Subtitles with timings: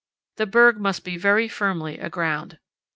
[0.37, 2.57] The berg must be very firmly aground.